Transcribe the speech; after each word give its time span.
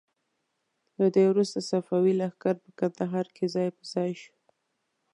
له 0.99 1.07
دې 1.15 1.23
وروسته 1.31 1.59
صفوي 1.69 2.13
لښکر 2.21 2.55
په 2.63 2.69
کندهار 2.79 3.27
کې 3.35 3.45
ځای 3.55 3.69
په 3.77 3.83
ځای 3.93 4.11
شو. 4.21 4.35